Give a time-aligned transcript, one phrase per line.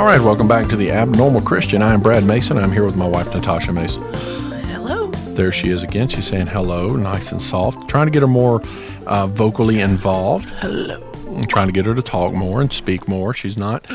[0.00, 1.82] All right, welcome back to the Abnormal Christian.
[1.82, 2.56] I am Brad Mason.
[2.56, 4.02] I'm here with my wife, Natasha Mason.
[4.64, 5.08] Hello.
[5.34, 6.08] There she is again.
[6.08, 8.62] She's saying hello, nice and soft, trying to get her more
[9.06, 10.48] uh, vocally involved.
[10.60, 11.12] Hello.
[11.36, 13.34] I'm trying to get her to talk more and speak more.
[13.34, 13.86] She's not.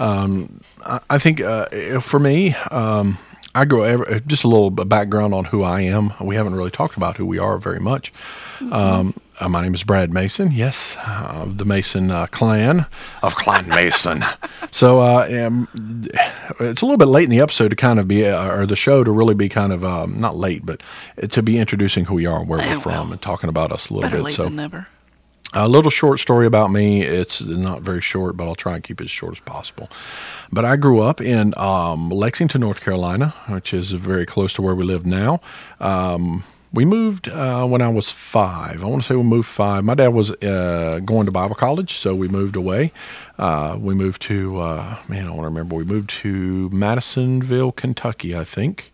[0.00, 3.16] Um, I, I think uh, for me, um,
[3.54, 6.12] I ever, just a little background on who I am.
[6.20, 8.12] We haven't really talked about who we are very much.
[8.72, 10.52] Um, uh, my name is Brad Mason.
[10.52, 12.86] Yes, uh, the Mason uh, clan
[13.22, 14.24] of Clan Mason.
[14.70, 15.68] so uh, um,
[16.60, 18.76] it's a little bit late in the episode to kind of be, uh, or the
[18.76, 20.82] show to really be kind of um, not late, but
[21.30, 23.90] to be introducing who we are and where we're from well, and talking about us
[23.90, 24.32] a little bit.
[24.32, 24.86] So never.
[25.54, 27.02] a little short story about me.
[27.02, 29.90] It's not very short, but I'll try and keep it as short as possible.
[30.52, 34.76] But I grew up in um, Lexington, North Carolina, which is very close to where
[34.76, 35.40] we live now.
[35.80, 38.82] Um, we moved uh, when I was five.
[38.82, 39.84] I want to say we moved five.
[39.84, 42.92] My dad was uh, going to Bible college, so we moved away.
[43.38, 45.76] Uh, we moved to, uh, man, I want to remember.
[45.76, 48.92] We moved to Madisonville, Kentucky, I think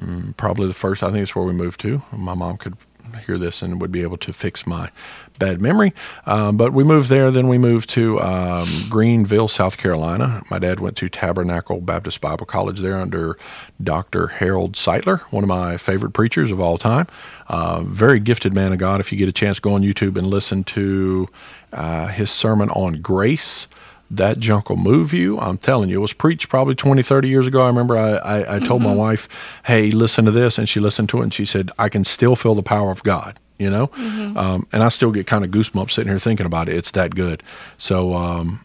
[0.00, 1.02] Mm, probably the first.
[1.02, 2.02] I think it's where we moved to.
[2.12, 2.76] My mom could
[3.20, 4.90] hear this and would be able to fix my
[5.38, 5.92] bad memory.
[6.26, 7.30] Um, but we moved there.
[7.30, 10.42] Then we moved to um, Greenville, South Carolina.
[10.50, 13.38] My dad went to Tabernacle Baptist Bible College there under
[13.82, 14.28] Dr.
[14.28, 17.06] Harold Sightler, one of my favorite preachers of all time.
[17.48, 19.00] Uh, very gifted man of God.
[19.00, 21.28] If you get a chance, go on YouTube and listen to
[21.72, 23.66] uh, his sermon on grace
[24.10, 25.38] that junk will move you.
[25.40, 27.62] I'm telling you, it was preached probably 20, 30 years ago.
[27.62, 29.28] I remember I, I, I told my wife,
[29.64, 30.58] hey, listen to this.
[30.58, 33.02] And she listened to it and she said, I can still feel the power of
[33.02, 33.90] God, you know?
[34.36, 36.76] Um, and I still get kind of goosebumps sitting here thinking about it.
[36.76, 37.42] It's that good.
[37.78, 38.64] So, um,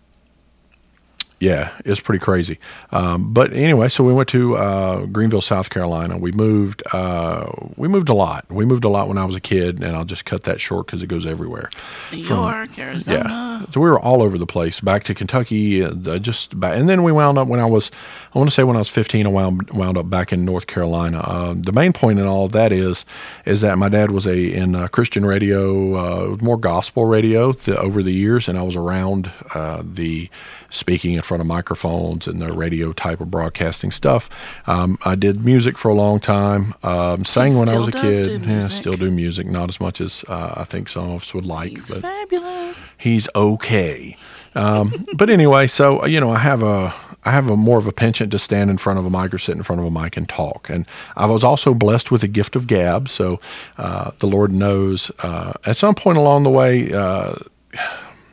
[1.39, 2.59] yeah, it's pretty crazy.
[2.91, 6.17] Um, but anyway, so we went to uh, Greenville, South Carolina.
[6.17, 6.83] We moved.
[6.91, 8.45] Uh, we moved a lot.
[8.49, 10.87] We moved a lot when I was a kid, and I'll just cut that short
[10.87, 11.69] because it goes everywhere.
[12.11, 13.23] New from- York, Arizona.
[13.25, 14.79] Yeah, so we were all over the place.
[14.81, 17.89] Back to Kentucky, uh, just back, and then we wound up when I was,
[18.33, 20.67] I want to say when I was fifteen, I wound wound up back in North
[20.67, 21.19] Carolina.
[21.19, 23.05] Uh, the main point in all of that is,
[23.45, 28.03] is that my dad was a in uh, Christian radio, uh, more gospel radio over
[28.03, 30.29] the years, and I was around uh, the
[30.69, 34.29] speaking in front of microphones and the radio type of broadcasting stuff.
[34.67, 36.73] Um, I did music for a long time.
[36.83, 38.43] Um, sang when I was a kid.
[38.43, 41.45] Yeah, still do music, not as much as uh, I think some of us would
[41.45, 42.79] like, He's but fabulous.
[42.97, 44.15] he's okay.
[44.55, 46.93] Um, but anyway, so you know, I have a
[47.25, 49.37] I have a more of a penchant to stand in front of a mic or
[49.37, 50.69] sit in front of a mic and talk.
[50.69, 50.85] And
[51.17, 53.09] I was also blessed with the gift of gab.
[53.09, 53.39] So
[53.77, 55.11] uh, the Lord knows.
[55.19, 56.93] Uh, at some point along the way.
[56.93, 57.35] Uh,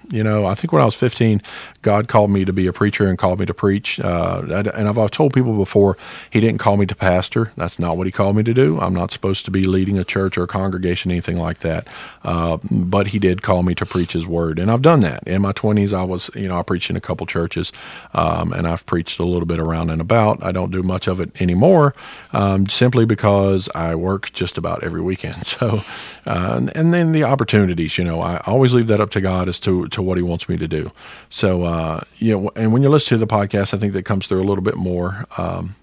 [0.08, 1.42] you know, I think when I was 15,
[1.86, 4.00] God called me to be a preacher and called me to preach.
[4.00, 4.42] Uh,
[4.74, 5.96] and I've, told people before,
[6.30, 7.52] He didn't call me to pastor.
[7.56, 8.80] That's not what He called me to do.
[8.80, 11.86] I'm not supposed to be leading a church or a congregation, anything like that.
[12.24, 14.58] Uh, but He did call me to preach His word.
[14.58, 15.22] And I've done that.
[15.28, 17.70] In my 20s, I was, you know, I preached in a couple churches
[18.14, 20.42] um, and I've preached a little bit around and about.
[20.42, 21.94] I don't do much of it anymore
[22.32, 25.36] um, simply because I work just about every weekend.
[25.56, 25.82] So,
[26.26, 29.48] uh, and, and then the opportunities, you know, I always leave that up to God
[29.48, 30.90] as to, to what He wants me to do.
[31.30, 34.26] So, uh, you know, and when you listen to the podcast, I think that comes
[34.26, 35.26] through a little bit more.
[35.36, 35.76] Um,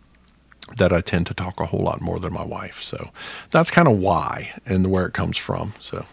[0.78, 2.82] that I tend to talk a whole lot more than my wife.
[2.82, 3.10] So
[3.52, 5.74] that's kind of why and where it comes from.
[5.80, 6.06] So,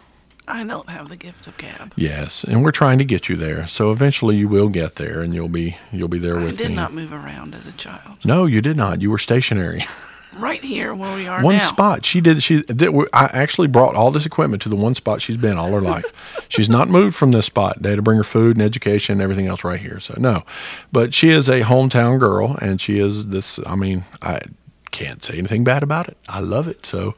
[0.48, 1.94] I don't have the gift of gab.
[1.96, 3.66] yes, and we're trying to get you there.
[3.68, 6.64] So eventually you will get there and you'll be you'll be there I with me.
[6.64, 8.18] I did not move around as a child.
[8.24, 9.00] No, you did not.
[9.00, 9.86] You were stationary.
[10.36, 11.66] Right here where we are one now.
[11.66, 12.04] spot.
[12.04, 12.42] She did.
[12.42, 12.94] She did.
[13.12, 16.12] I actually brought all this equipment to the one spot she's been all her life.
[16.48, 17.82] she's not moved from this spot.
[17.82, 19.98] They had to bring her food and education and everything else right here.
[19.98, 20.44] So no,
[20.92, 23.58] but she is a hometown girl, and she is this.
[23.66, 24.40] I mean, I
[24.90, 26.16] can't say anything bad about it.
[26.28, 26.84] I love it.
[26.86, 27.14] So,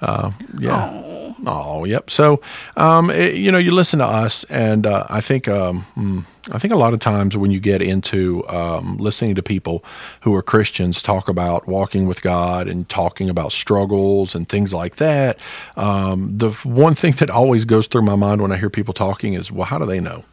[0.00, 1.02] uh, yeah.
[1.46, 2.10] Oh, yep.
[2.10, 2.40] So,
[2.76, 6.20] um, it- you know, you listen to us, and uh, I think, um, hmm,
[6.52, 9.84] I think a lot of times when you get into um, listening to people
[10.20, 14.96] who are Christians talk about walking with God and talking about struggles and things like
[14.96, 15.38] that,
[15.76, 19.34] um, the one thing that always goes through my mind when I hear people talking
[19.34, 20.24] is, well, how do they know?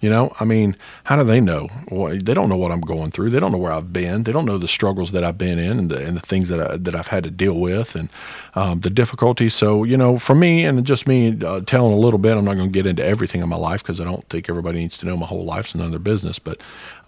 [0.00, 1.68] You know, I mean, how do they know?
[1.90, 3.30] Well, they don't know what I'm going through.
[3.30, 4.22] They don't know where I've been.
[4.22, 6.58] They don't know the struggles that I've been in and the, and the things that
[6.58, 8.08] I, that I've had to deal with and
[8.54, 9.54] um, the difficulties.
[9.54, 12.56] So, you know, for me and just me uh, telling a little bit, I'm not
[12.56, 15.06] going to get into everything in my life because I don't think everybody needs to
[15.06, 15.66] know my whole life.
[15.66, 16.38] It's none of their business.
[16.38, 16.60] But,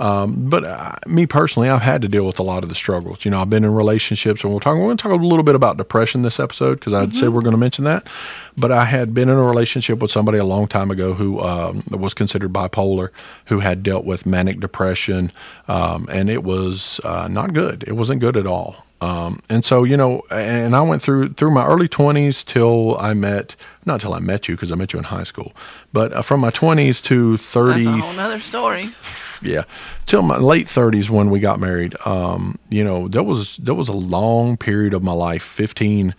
[0.02, 3.25] um, but uh, me personally, I've had to deal with a lot of the struggles.
[3.25, 4.75] You know, I've been in relationships, and we'll talk.
[4.75, 7.40] We're going to talk a little bit about depression this episode because I'd say we're
[7.40, 8.08] going to mention that.
[8.56, 11.84] But I had been in a relationship with somebody a long time ago who um,
[11.88, 13.10] was considered bipolar,
[13.46, 15.31] who had dealt with manic depression,
[15.69, 17.84] um, and it was uh, not good.
[17.87, 18.84] It wasn't good at all.
[19.00, 23.14] Um, and so, you know, and I went through through my early twenties till I
[23.14, 25.52] met not till I met you because I met you in high school,
[25.93, 27.37] but uh, from my twenties to
[27.87, 28.94] that's a whole nother story.
[29.42, 29.64] Yeah,
[30.06, 31.94] till my late thirties when we got married.
[32.04, 36.14] Um, you know, there was there was a long period of my life, 15,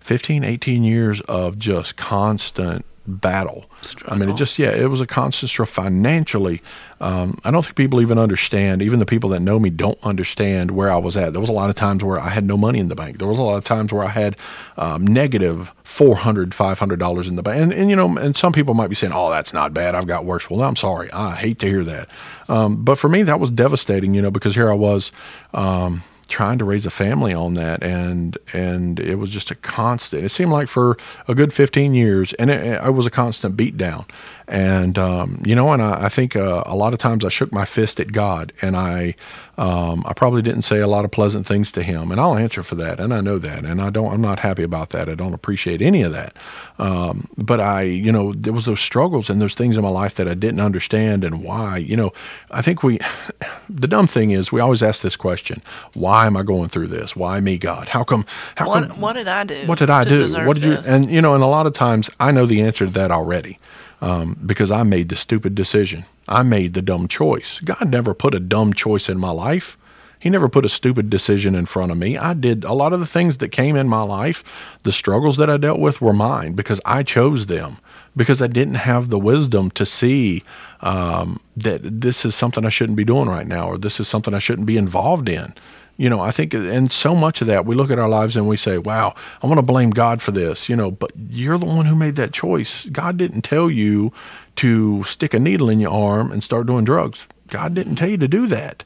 [0.00, 3.66] 15 18 years of just constant battle.
[4.06, 6.62] I mean, it just yeah, it was a constant struggle financially.
[7.00, 8.82] Um, I don't think people even understand.
[8.82, 11.32] Even the people that know me don't understand where I was at.
[11.32, 13.18] There was a lot of times where I had no money in the bank.
[13.18, 14.36] There was a lot of times where I had
[14.76, 17.62] um, negative four hundred, five hundred dollars in the bank.
[17.62, 19.94] And, and you know, and some people might be saying, "Oh, that's not bad.
[19.94, 21.10] I've got worse." Well, I'm sorry.
[21.12, 22.08] I hate to hear that.
[22.48, 24.14] Um, but for me, that was devastating.
[24.14, 25.12] You know, because here I was.
[25.54, 30.22] Um, trying to raise a family on that and and it was just a constant.
[30.22, 30.96] It seemed like for
[31.26, 34.06] a good 15 years and it, it was a constant beat down
[34.48, 37.52] and um, you know and I, I think uh, a lot of times I shook
[37.52, 39.14] my fist at God and I
[39.58, 42.62] um, I probably didn't say a lot of pleasant things to him and I'll answer
[42.62, 45.14] for that and I know that and I don't I'm not happy about that I
[45.14, 46.34] don't appreciate any of that
[46.78, 50.14] um, but I you know there was those struggles and those things in my life
[50.14, 52.12] that I didn't understand and why you know
[52.50, 52.98] I think we
[53.68, 55.62] the dumb thing is we always ask this question
[55.92, 58.24] why am I going through this why me God how come
[58.54, 59.66] how What, come what did I do?
[59.66, 60.26] what did I do?
[60.46, 60.76] What did you?
[60.76, 60.86] this?
[60.86, 63.58] And you know, and a lot of times I know the answer to that already
[64.00, 66.04] um, because I made the stupid decision.
[66.26, 67.60] I made the dumb choice.
[67.60, 69.76] God never put a dumb choice in my life.
[70.20, 72.16] He never put a stupid decision in front of me.
[72.16, 74.42] I did a lot of the things that came in my life,
[74.82, 77.78] the struggles that I dealt with were mine because I chose them,
[78.16, 80.42] because I didn't have the wisdom to see
[80.80, 84.34] um, that this is something I shouldn't be doing right now or this is something
[84.34, 85.54] I shouldn't be involved in.
[85.98, 88.46] You know, I think, and so much of that, we look at our lives and
[88.46, 91.66] we say, wow, I want to blame God for this, you know, but you're the
[91.66, 92.86] one who made that choice.
[92.86, 94.12] God didn't tell you
[94.56, 97.26] to stick a needle in your arm and start doing drugs.
[97.48, 98.84] God didn't tell you to do that.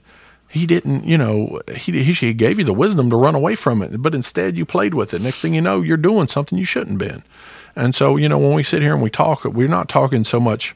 [0.49, 3.83] He didn't, you know, he, he, he gave you the wisdom to run away from
[3.83, 5.21] it, but instead you played with it.
[5.21, 7.23] Next thing you know, you're doing something you shouldn't have been.
[7.77, 10.41] And so, you know, when we sit here and we talk, we're not talking so
[10.41, 10.75] much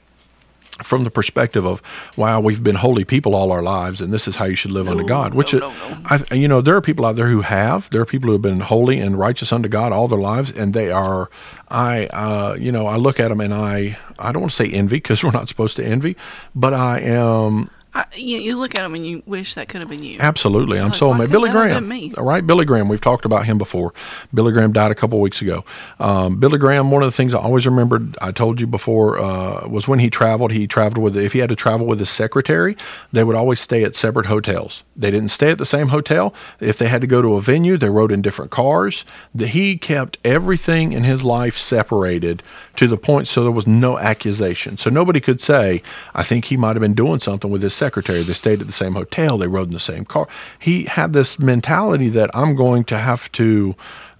[0.82, 1.80] from the perspective of
[2.16, 4.88] wow we've been holy people all our lives and this is how you should live
[4.88, 6.00] unto god which no, no, no.
[6.04, 8.42] I, you know there are people out there who have there are people who have
[8.42, 11.30] been holy and righteous unto god all their lives and they are
[11.68, 14.68] i uh, you know i look at them and i i don't want to say
[14.70, 16.16] envy because we're not supposed to envy
[16.54, 19.88] but i am I, you, you look at them and you wish that could have
[19.88, 20.18] been you.
[20.20, 21.32] Absolutely, I'm Like, so amazed.
[21.32, 22.12] Billy Graham, me?
[22.18, 22.46] all right?
[22.46, 22.88] Billy Graham.
[22.88, 23.94] We've talked about him before.
[24.34, 25.64] Billy Graham died a couple weeks ago.
[25.98, 26.90] Um, Billy Graham.
[26.90, 30.10] One of the things I always remembered, I told you before, uh, was when he
[30.10, 30.52] traveled.
[30.52, 32.76] He traveled with if he had to travel with his secretary,
[33.12, 34.82] they would always stay at separate hotels.
[34.94, 36.34] They didn't stay at the same hotel.
[36.60, 39.06] If they had to go to a venue, they rode in different cars.
[39.34, 42.42] The, he kept everything in his life separated
[42.76, 44.76] to the point so there was no accusation.
[44.76, 45.82] So nobody could say,
[46.14, 48.22] I think he might have been doing something with his secretary.
[48.22, 50.28] They stayed at the same hotel, they rode in the same car.
[50.58, 53.74] He had this mentality that I'm going to have to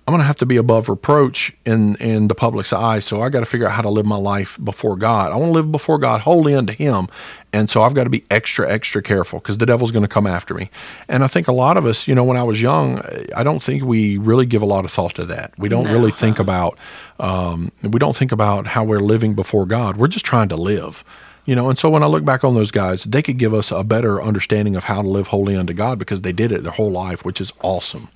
[0.07, 3.01] I'm going to have to be above reproach in in the public's eye.
[3.01, 5.33] So I got to figure out how to live my life before God.
[5.33, 7.09] I want to live before God wholly unto Him,
[7.57, 10.27] and so I've got to be extra extra careful because the devil's going to come
[10.27, 10.71] after me.
[11.09, 13.01] And I think a lot of us, you know, when I was young,
[13.35, 15.53] I don't think we really give a lot of thought to that.
[15.59, 15.93] We don't No.
[15.93, 16.73] really think about
[17.19, 19.97] um, we don't think about how we're living before God.
[19.97, 21.03] We're just trying to live.
[21.47, 23.71] You know, and so when I look back on those guys, they could give us
[23.71, 26.73] a better understanding of how to live holy unto God because they did it their
[26.73, 28.09] whole life, which is awesome.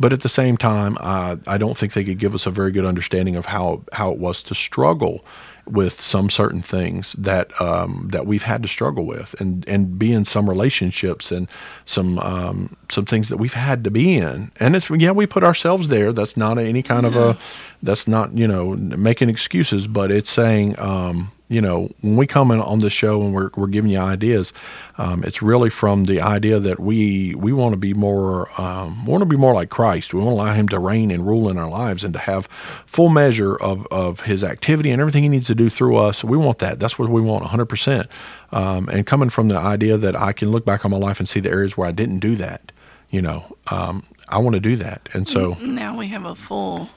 [0.00, 2.70] But at the same time, uh, I don't think they could give us a very
[2.70, 5.24] good understanding of how how it was to struggle
[5.70, 10.12] with some certain things that um, that we've had to struggle with, and and be
[10.12, 11.48] in some relationships and
[11.86, 14.50] some um, some things that we've had to be in.
[14.60, 16.12] And it's yeah, we put ourselves there.
[16.12, 17.38] That's not any kind of a
[17.82, 20.78] that's not you know making excuses, but it's saying.
[20.78, 23.98] Um, you know, when we come in on this show and we're, we're giving you
[23.98, 24.52] ideas,
[24.98, 29.22] um, it's really from the idea that we we want to be more um, want
[29.22, 30.12] to be more like Christ.
[30.12, 32.46] We want to allow Him to reign and rule in our lives and to have
[32.86, 36.22] full measure of, of His activity and everything He needs to do through us.
[36.22, 36.78] We want that.
[36.78, 37.64] That's what we want, 100.
[37.66, 38.08] percent
[38.52, 41.28] um, And coming from the idea that I can look back on my life and
[41.28, 42.72] see the areas where I didn't do that,
[43.10, 45.08] you know, um, I want to do that.
[45.14, 46.90] And so Now we have a full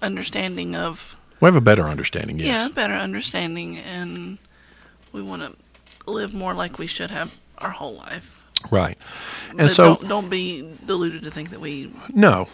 [0.00, 2.38] understanding of we have a better understanding.
[2.38, 2.46] Yes.
[2.46, 4.38] yeah, better understanding, and
[5.12, 8.34] we want to live more like we should have our whole life.
[8.70, 8.98] Right.
[9.50, 12.48] And But so don't, don't be deluded to think that we No.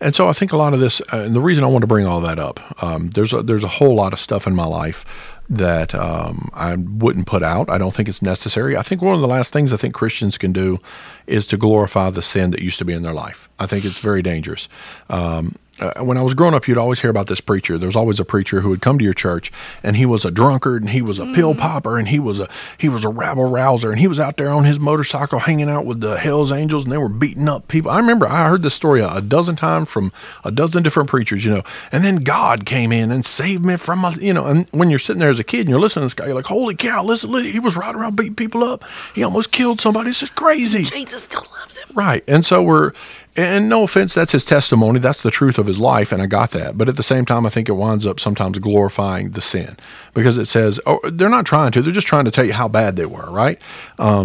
[0.00, 1.88] And so I think a lot of this, uh, and the reason I want to
[1.88, 4.66] bring all that up, um, there's a, there's a whole lot of stuff in my
[4.66, 5.04] life
[5.50, 7.68] that um, I wouldn't put out.
[7.68, 8.76] I don't think it's necessary.
[8.76, 10.78] I think one of the last things I think Christians can do
[11.26, 13.48] is to glorify the sin that used to be in their life.
[13.58, 14.68] I think it's very dangerous.
[15.10, 17.78] Um, uh, when I was growing up, you'd always hear about this preacher.
[17.78, 20.30] There was always a preacher who would come to your church, and he was a
[20.30, 23.44] drunkard, and he was a pill popper, and he was a he was a rabble
[23.44, 26.84] rouser, and he was out there on his motorcycle hanging out with the Hell's Angels,
[26.84, 27.90] and they were beating up people.
[27.90, 30.12] I remember I heard this story a, a dozen times from
[30.44, 31.62] a dozen different preachers, you know.
[31.92, 34.46] And then God came in and saved me from my, you know.
[34.46, 36.34] And when you're sitting there as a kid and you're listening to this guy, you're
[36.34, 37.04] like, "Holy cow!
[37.04, 38.84] Listen, listen he was riding around beating people up.
[39.14, 40.10] He almost killed somebody.
[40.10, 41.88] This is crazy." Jesus still loves him.
[41.94, 42.24] Right.
[42.26, 42.92] And so we're,
[43.38, 44.98] and no offense, that's his testimony.
[44.98, 46.10] That's the truth of his life.
[46.10, 46.76] And I got that.
[46.76, 49.76] But at the same time, I think it winds up sometimes glorifying the sin
[50.12, 52.66] because it says, oh, they're not trying to, they're just trying to tell you how
[52.66, 53.62] bad they were, right?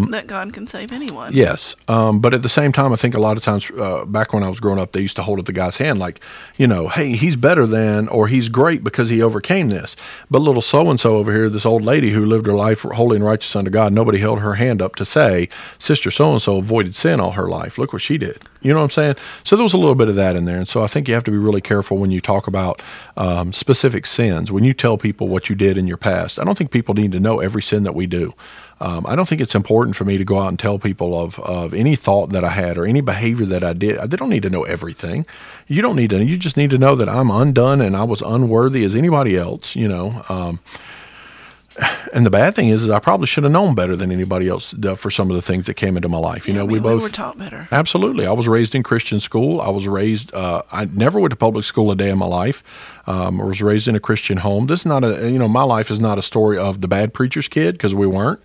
[0.09, 1.31] that God can save anyone.
[1.31, 1.75] Yes.
[1.87, 4.41] Um, but at the same time, I think a lot of times uh, back when
[4.41, 6.19] I was growing up, they used to hold up the guy's hand like,
[6.57, 9.95] you know, hey, he's better than, or he's great because he overcame this.
[10.31, 13.17] But little so and so over here, this old lady who lived her life holy
[13.17, 16.57] and righteous unto God, nobody held her hand up to say, Sister so and so
[16.57, 17.77] avoided sin all her life.
[17.77, 18.43] Look what she did.
[18.63, 19.15] You know what I'm saying?
[19.43, 20.57] So there was a little bit of that in there.
[20.57, 22.81] And so I think you have to be really careful when you talk about
[23.17, 26.39] um, specific sins, when you tell people what you did in your past.
[26.39, 28.33] I don't think people need to know every sin that we do.
[28.79, 31.39] Um, I don't think it's important for me to go out and tell people of,
[31.39, 33.99] of any thought that I had or any behavior that I did.
[34.09, 35.25] They don't need to know everything.
[35.67, 36.23] You don't need to.
[36.23, 39.75] You just need to know that I'm undone and I was unworthy as anybody else.
[39.75, 40.23] You know.
[40.29, 40.59] Um,
[42.13, 44.73] and the bad thing is, is I probably should have known better than anybody else
[44.83, 46.47] uh, for some of the things that came into my life.
[46.47, 47.67] You Yeah, know, we mean, both were taught better.
[47.71, 48.25] Absolutely.
[48.25, 49.61] I was raised in Christian school.
[49.61, 52.63] I was raised, uh, I never went to public school a day in my life.
[53.07, 54.67] Um, I was raised in a Christian home.
[54.67, 57.13] This is not a, you know, my life is not a story of the bad
[57.13, 58.39] preacher's kid because we weren't.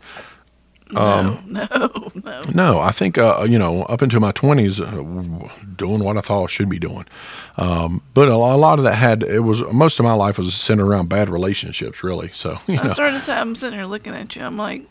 [0.90, 2.40] No, no, no.
[2.54, 6.44] No, I think, uh, you know, up into my 20s, uh, doing what I thought
[6.44, 7.06] I should be doing.
[7.56, 10.54] Um, but a, a lot of that had, it was, most of my life was
[10.54, 12.30] centered around bad relationships, really.
[12.32, 12.92] So, you I know.
[12.92, 14.42] started to say, I'm sitting here looking at you.
[14.42, 14.82] I'm like,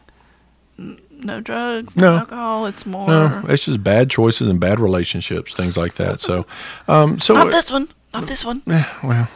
[0.77, 2.11] no drugs, No.
[2.13, 2.65] no, alcohol.
[2.67, 3.07] It's more.
[3.07, 6.19] No, it's just bad choices and bad relationships, things like that.
[6.19, 6.45] So,
[6.87, 7.87] um, so Not this one.
[8.13, 8.61] Not this one.
[8.65, 9.27] Yeah, well,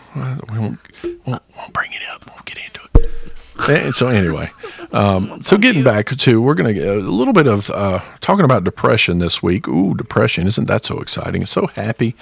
[0.51, 0.79] we won't,
[1.25, 2.27] won't, won't bring it up.
[2.29, 2.90] Won't get into it.
[3.59, 4.49] Eh, so anyway,
[4.91, 8.45] um, so getting back to, we're going to get a little bit of uh, talking
[8.45, 9.67] about depression this week.
[9.67, 10.47] Ooh, depression!
[10.47, 11.41] Isn't that so exciting?
[11.41, 12.15] It's so happy.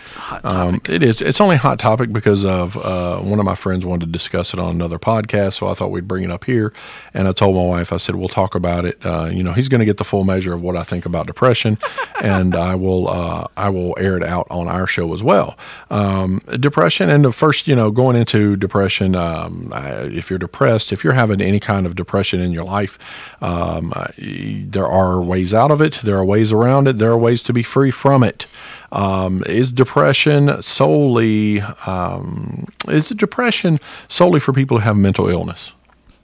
[0.43, 1.21] Um, it is.
[1.21, 4.53] It's only a hot topic because of uh, one of my friends wanted to discuss
[4.53, 6.73] it on another podcast, so I thought we'd bring it up here.
[7.13, 9.03] And I told my wife, I said, we'll talk about it.
[9.05, 11.27] Uh, you know, he's going to get the full measure of what I think about
[11.27, 11.77] depression,
[12.21, 13.07] and I will.
[13.07, 15.57] Uh, I will air it out on our show as well.
[15.91, 19.15] Um, depression, and the first, you know, going into depression.
[19.15, 22.97] Um, I, if you're depressed, if you're having any kind of depression in your life,
[23.41, 25.99] um, there are ways out of it.
[26.03, 26.97] There are ways around it.
[26.97, 28.45] There are ways to be free from it.
[28.91, 35.71] Um, is depression solely um, is it depression solely for people who have mental illness?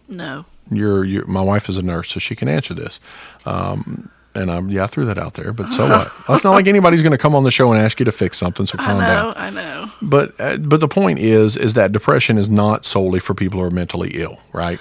[0.07, 0.45] No.
[0.71, 2.99] You're, you're my wife is a nurse, so she can answer this.
[3.45, 6.11] Um, and I'm yeah, I threw that out there, but so what?
[6.29, 8.37] It's not like anybody's going to come on the show and ask you to fix
[8.37, 8.65] something.
[8.65, 9.05] So I calm know.
[9.07, 9.33] down.
[9.37, 9.91] I know.
[10.01, 13.65] But uh, but the point is is that depression is not solely for people who
[13.65, 14.79] are mentally ill, right?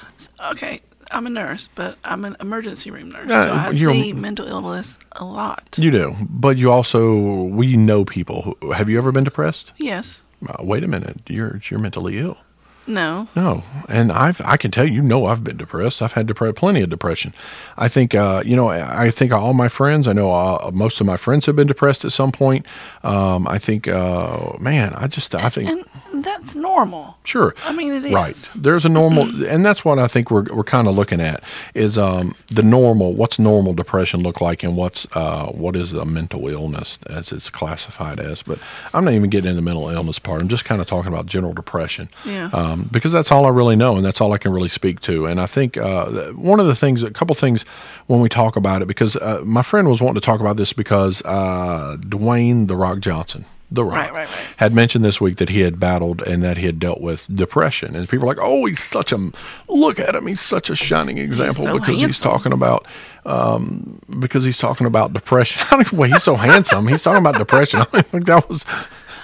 [0.53, 0.81] Okay.
[1.11, 3.29] I'm a nurse, but I'm an emergency room nurse.
[3.29, 5.63] Yeah, so I see mental illness a lot.
[5.77, 8.57] You do, but you also we know people.
[8.61, 9.73] Who, have you ever been depressed?
[9.79, 10.23] Yes.
[10.49, 12.39] Uh, wait a minute, you're you're mentally ill.
[12.87, 13.29] No.
[13.35, 16.03] No, and I've I can tell you, you know, I've been depressed.
[16.03, 17.33] I've had depre- plenty of depression.
[17.79, 20.07] I think, uh, you know, I I think all my friends.
[20.07, 22.67] I know uh, most of my friends have been depressed at some point.
[23.03, 25.71] Um, I think, uh, man, I just I think.
[25.71, 27.17] And that's normal.
[27.25, 27.55] Sure.
[27.65, 28.13] I mean, it is.
[28.13, 28.49] Right.
[28.55, 31.43] There's a normal, and that's what I think we're we're kind of looking at
[31.75, 33.13] is um, the normal.
[33.15, 37.49] What's normal depression look like, and what's uh, what is a mental illness as it's
[37.51, 38.43] classified as.
[38.43, 38.59] But
[38.93, 40.43] I'm not even getting into mental illness part.
[40.43, 42.09] I'm just kind of talking about general depression.
[42.25, 42.51] Yeah.
[42.53, 45.27] Um, because that's all I really know, and that's all I can really speak to.
[45.27, 47.63] And I think uh, one of the things, a couple things,
[48.07, 50.73] when we talk about it, because uh, my friend was wanting to talk about this
[50.73, 53.45] because uh, Dwayne the Rock Johnson.
[53.71, 54.47] The Rock Right, right, right.
[54.59, 57.97] had mentioned this week that he had battled and that he had dealt with depression.
[57.97, 59.31] And people are like, oh, he's such a,
[59.69, 60.27] look at him.
[60.27, 62.87] He's such a shining example so because he's talking about,
[63.27, 65.67] um, because he's talking about depression.
[65.73, 66.87] I don't well, he's so handsome.
[66.87, 67.81] He's talking about depression.
[67.81, 68.65] I don't think that was,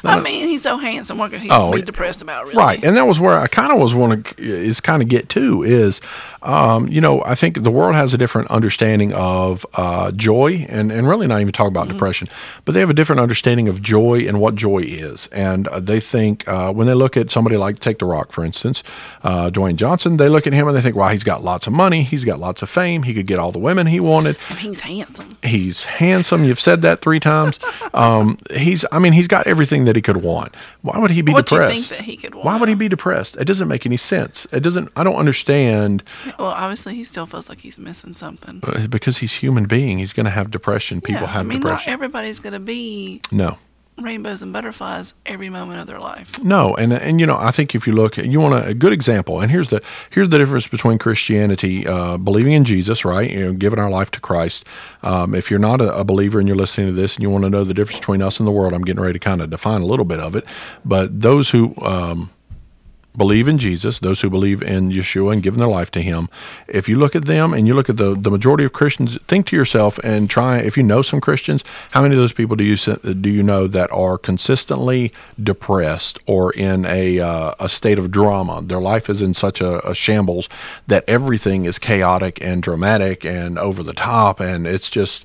[0.05, 1.19] I mean, he's so handsome.
[1.19, 2.57] What could he Oh, be depressed about, really?
[2.57, 5.29] Right, and that was where I kind of was want to is kind of get
[5.31, 6.01] to is,
[6.43, 10.91] um, you know, I think the world has a different understanding of uh, joy, and
[10.91, 12.29] and really not even talk about depression,
[12.65, 16.01] but they have a different understanding of joy and what joy is, and uh, they
[16.01, 18.83] think uh, when they look at somebody like take The Rock for instance,
[19.23, 21.73] uh, Dwayne Johnson, they look at him and they think, wow, he's got lots of
[21.73, 24.59] money, he's got lots of fame, he could get all the women he wanted, And
[24.59, 25.37] he's handsome.
[25.43, 26.45] He's handsome.
[26.45, 27.59] You've said that three times.
[27.95, 30.55] Um, he's, I mean, he's got everything that he could want.
[30.83, 32.45] Why would he be What do you think that he could want?
[32.47, 33.37] Why would he be depressed?
[33.37, 34.47] It doesn't make any sense.
[34.53, 34.91] It doesn't.
[34.97, 36.03] I don't understand
[36.39, 38.61] Well, obviously, he still feels like he's missing something.
[38.63, 39.99] uh, because he's human being.
[39.99, 41.01] He's going to have depression.
[41.01, 41.91] People yeah, have I mean, depression.
[41.91, 43.59] not everybody's going to be no,
[44.05, 46.43] rainbows and butterflies every moment of their life.
[46.43, 48.93] No, and and you know, I think if you look, you want a, a good
[48.93, 49.41] example.
[49.41, 53.31] And here's the here's the difference between Christianity, uh, believing in Jesus, right?
[53.31, 54.65] You know, giving our life to Christ.
[55.03, 57.45] Um, if you're not a, a, believer and you're listening to this, and you want
[57.45, 59.51] to know the difference between us and the world, I'm getting ready to kind of
[59.51, 60.45] define a little bit of it.
[60.85, 62.31] But those who um,
[63.17, 66.29] believe in Jesus, those who believe in Yeshua and giving their life to Him,
[66.69, 69.47] if you look at them and you look at the, the majority of Christians, think
[69.47, 72.65] to yourself and try, if you know some Christians, how many of those people do
[72.65, 75.13] you do you know that are consistently
[75.43, 78.63] depressed or in a, uh, a state of drama?
[78.63, 80.49] Their life is in such a, a shambles
[80.87, 85.25] that everything is chaotic and dramatic and over the top, and it's just,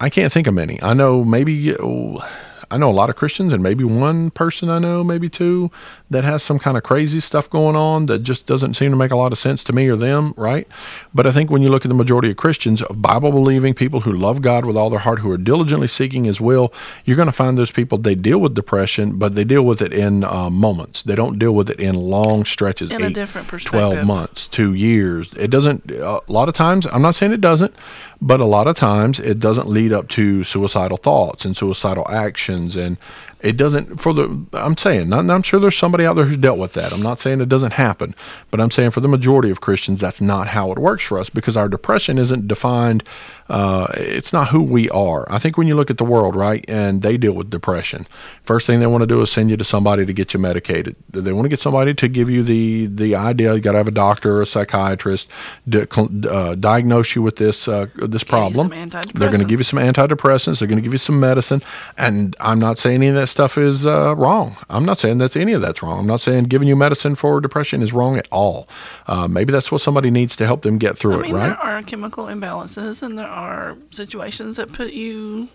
[0.00, 0.80] I can't think of many.
[0.82, 1.76] I know maybe.
[1.76, 2.24] Oh,
[2.70, 5.70] I know a lot of Christians, and maybe one person I know, maybe two,
[6.08, 9.10] that has some kind of crazy stuff going on that just doesn't seem to make
[9.10, 10.68] a lot of sense to me or them, right?
[11.12, 14.12] But I think when you look at the majority of Christians, Bible believing people who
[14.12, 16.72] love God with all their heart, who are diligently seeking His will,
[17.04, 19.92] you're going to find those people, they deal with depression, but they deal with it
[19.92, 21.02] in uh, moments.
[21.02, 24.74] They don't deal with it in long stretches, in eight, a different 12 months, two
[24.74, 25.32] years.
[25.34, 27.74] It doesn't, a lot of times, I'm not saying it doesn't,
[28.20, 32.76] but a lot of times it doesn't lead up to suicidal thoughts and suicidal actions
[32.76, 32.96] and
[33.40, 36.72] it doesn't for the i'm saying i'm sure there's somebody out there who's dealt with
[36.72, 36.92] that.
[36.92, 38.14] I'm not saying it doesn't happen
[38.50, 41.28] but i'm saying for the majority of christians that's not how it works for us
[41.28, 43.04] because our depression isn't defined
[43.48, 45.26] uh, it's not who we are.
[45.30, 48.06] I think when you look at the world, right, and they deal with depression,
[48.44, 50.96] first thing they want to do is send you to somebody to get you medicated.
[51.10, 53.54] They want to get somebody to give you the the idea.
[53.54, 55.28] You got to have a doctor or a psychiatrist
[55.70, 55.86] to,
[56.30, 58.70] uh, diagnose you with this uh, this problem.
[58.70, 60.58] They're going to give you some antidepressants.
[60.58, 61.62] They're going to give you some medicine.
[61.96, 64.56] And I'm not saying any of that stuff is uh, wrong.
[64.68, 66.00] I'm not saying that any of that's wrong.
[66.00, 68.68] I'm not saying giving you medicine for depression is wrong at all.
[69.06, 71.48] Uh, maybe that's what somebody needs to help them get through I it, right?
[71.48, 75.48] There are chemical imbalances, and there are situations that put you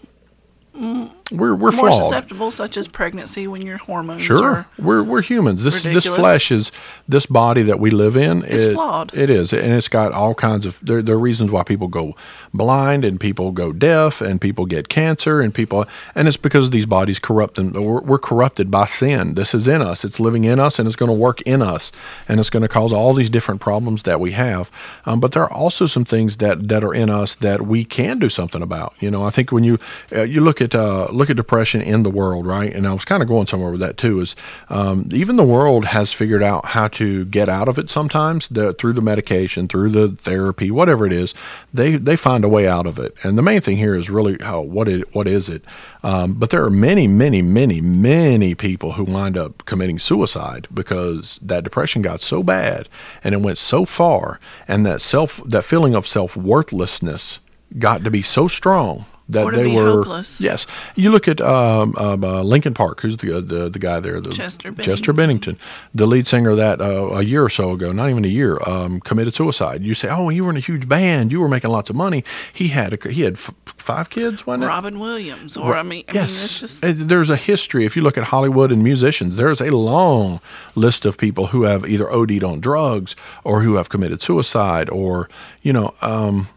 [0.74, 2.04] we're we're more flawed.
[2.04, 5.63] susceptible, such as pregnancy, when your hormones sure we're we're humans.
[5.63, 6.06] This ridiculous.
[6.06, 6.72] this flesh is
[7.10, 8.44] this body that we live in.
[8.46, 9.13] It's it, flawed.
[9.13, 10.80] It is, and it's got all kinds of.
[10.82, 12.16] There, there are reasons why people go
[12.54, 15.86] blind and people go deaf and people get cancer and people,
[16.16, 19.34] and it's because these bodies corrupt and we're, we're corrupted by sin.
[19.34, 20.05] This is in us.
[20.05, 21.92] It's living in us, and it's going to work in us,
[22.29, 24.72] and it's going to cause all these different problems that we have.
[25.05, 28.20] Um, but there are also some things that that are in us that we can
[28.20, 28.94] do something about.
[29.01, 29.77] You know, I think when you
[30.16, 32.74] uh, you look at uh, look at depression in the world, right?
[32.74, 34.22] And I was kind of going somewhere with that too.
[34.22, 34.36] Is
[34.70, 38.74] um, even the world has figured out how to get out of it sometimes the,
[38.74, 41.34] through the medication, through the therapy, whatever it is.
[41.74, 43.16] They they find a way out of it.
[43.24, 45.64] And the main thing here is really how what it what is it?
[46.04, 51.40] Um, but there are many, many, many, many people who wind up committing suicide because
[51.44, 52.90] that depression got so bad
[53.24, 57.40] and it went so far, and that self that feeling of self worthlessness
[57.80, 60.39] got to be so strong that or they were hopeless.
[60.39, 60.67] yes.
[60.96, 64.31] You look at um, um, uh, Linkin Park, who's the, the the guy there, the
[64.31, 65.57] Chester Bennington, Chester Bennington
[65.94, 68.59] the lead singer of that uh, a year or so ago, not even a year,
[68.65, 69.83] um, committed suicide.
[69.83, 72.24] You say, oh, you were in a huge band, you were making lots of money.
[72.53, 74.67] He had a, he had f- five kids, wasn't it?
[74.67, 77.07] Robin Williams, or I mean, I yes, mean, just...
[77.07, 77.85] there's a history.
[77.85, 80.39] If you look at Hollywood and musicians, there's a long
[80.75, 85.29] list of people who have either OD'd on drugs or who have committed suicide, or
[85.61, 85.94] you know.
[86.01, 86.48] Um,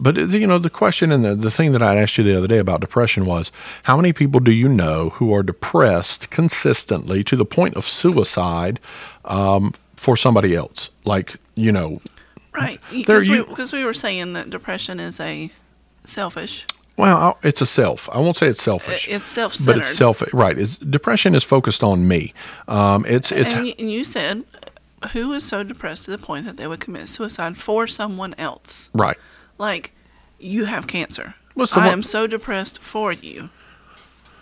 [0.00, 2.46] but you know the question and the, the thing that i asked you the other
[2.46, 3.50] day about depression was
[3.84, 8.80] how many people do you know who are depressed consistently to the point of suicide
[9.26, 12.00] um, for somebody else like you know
[12.52, 15.50] right because we, we, were saying that depression is a
[16.04, 16.66] selfish
[16.96, 18.08] well, it's a self.
[18.12, 19.08] I won't say it's selfish.
[19.08, 20.22] It's self-centered, but it's self.
[20.32, 20.56] Right.
[20.56, 22.32] It's, depression is focused on me.
[22.68, 23.52] Um, it's it's.
[23.52, 24.44] And you said,
[25.12, 28.90] who is so depressed to the point that they would commit suicide for someone else?
[28.94, 29.16] Right.
[29.58, 29.92] Like,
[30.38, 31.34] you have cancer.
[31.54, 31.88] What's I one?
[31.88, 33.50] am so depressed for you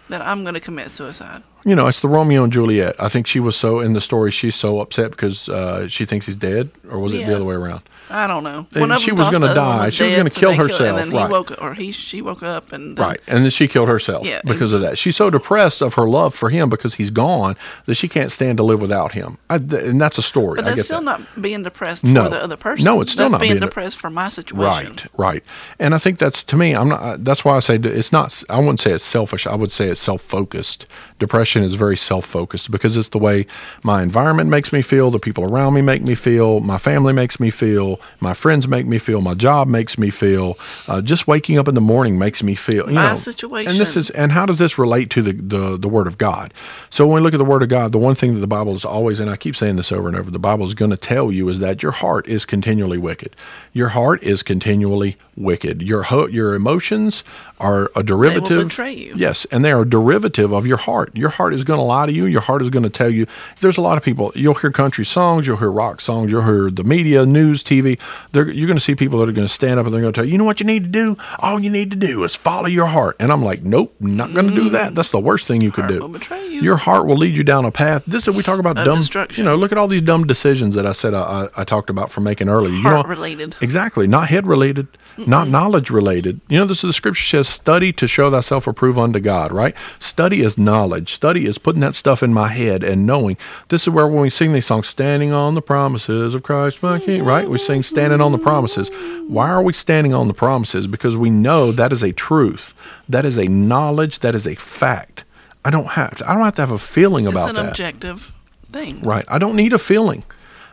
[0.08, 2.96] that I'm going to commit suicide you know, it's the Romeo and Juliet.
[2.98, 4.30] I think she was so in the story.
[4.30, 7.26] She's so upset because uh, she thinks he's dead, or was it Yeah.
[7.28, 7.82] the other way around?
[8.10, 8.66] I don't know.
[8.74, 9.90] And of she them was thought gonna the other one die.
[9.90, 11.26] She was dead, gonna so kill they killed- herself, And then right.
[11.28, 14.26] he woke, or he she woke up, and then, Right, and then she killed herself
[14.26, 14.98] Yeah, because of that.
[14.98, 18.58] She's so depressed of her love for him because he's gone that she can't stand
[18.58, 19.38] to live without him.
[19.48, 20.56] I, th- and that's a story.
[20.56, 21.04] But I that's get still that.
[21.04, 22.24] not being depressed No.
[22.24, 22.84] for the other person.
[22.84, 24.92] No, it's still that's not being being de- depressed for my situation.
[24.92, 25.44] Right, right.
[25.78, 26.74] And I think that's to me.
[26.74, 27.24] I'm not.
[27.24, 28.42] That's why I say it's not.
[28.50, 29.46] I wouldn't say it's selfish.
[29.46, 30.86] I would say it's self-focused.
[31.22, 33.46] Depression is very self focused because it's the way
[33.84, 37.38] my environment makes me feel, the people around me make me feel, my family makes
[37.38, 40.58] me feel, my friends make me feel, my job makes me feel.
[40.88, 42.88] Uh, just waking up in the morning makes me feel.
[42.88, 43.70] You My know, situation.
[43.70, 46.52] And this is and how does this relate to the, the the Word of God?
[46.90, 48.74] So when we look at the Word of God, the one thing that the Bible
[48.74, 50.96] is always, and I keep saying this over and over, the Bible is going to
[50.96, 53.36] tell you is that your heart is continually wicked.
[53.72, 55.82] Your heart is continually wicked.
[55.82, 57.22] Your ho- your emotions
[57.62, 58.68] are a derivative.
[58.68, 59.14] betray you.
[59.16, 61.16] Yes, and they are a derivative of your heart.
[61.16, 62.26] Your heart is going to lie to you.
[62.26, 63.26] Your heart is going to tell you.
[63.60, 64.32] There's a lot of people.
[64.34, 65.46] You'll hear country songs.
[65.46, 66.30] You'll hear rock songs.
[66.30, 67.98] You'll hear the media, news, TV.
[68.32, 70.12] They're, you're going to see people that are going to stand up and they're going
[70.12, 71.16] to tell you, you know what you need to do.
[71.38, 73.16] All you need to do is follow your heart.
[73.20, 74.92] And I'm like, nope, not going to do that.
[74.92, 74.94] Mm.
[74.96, 76.00] That's the worst thing you could Heart do.
[76.00, 76.62] will betray you.
[76.62, 78.02] Your heart will lead you down a path.
[78.06, 79.26] This is we talk about Of dumb.
[79.36, 81.20] You know, look at all these dumb decisions that I said I,
[81.56, 82.74] I, I talked about for making earlier.
[82.74, 83.56] You know, Heart related.
[83.60, 84.06] Exactly.
[84.06, 86.40] Not head related, not knowledge related.
[86.48, 89.76] You know, this is the scripture says, study to show thyself approved unto God, right?
[89.98, 91.12] Study is knowledge.
[91.12, 93.36] Study is putting that stuff in my head and knowing.
[93.68, 96.98] This is where when we sing these songs, standing on the promises of Christ my
[96.98, 97.48] King, right?
[97.48, 98.90] We sing standing on the promises.
[99.28, 100.86] Why are we standing on the promises?
[100.86, 102.74] Because we know that is a truth.
[103.08, 104.20] That is a knowledge.
[104.20, 105.24] That is a fact.
[105.64, 107.50] I don't have to, I don't have to have a feeling about that.
[107.50, 107.70] It's an that.
[107.70, 108.32] objective
[108.72, 109.00] thing.
[109.00, 109.24] Right.
[109.28, 110.24] I don't need a feeling.